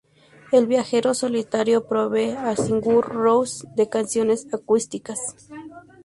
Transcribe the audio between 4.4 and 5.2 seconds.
acústicas.